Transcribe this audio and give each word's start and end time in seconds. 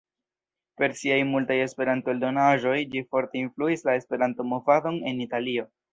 Per 0.81 0.87
siaj 1.01 1.17
multaj 1.33 1.57
Esperanto-eldonaĵoj 1.65 2.75
ĝi 2.95 3.03
forte 3.13 3.39
influis 3.45 3.89
la 3.91 3.99
Esperanto-Movadon 4.03 4.99
en 5.13 5.25
Italio. 5.29 5.69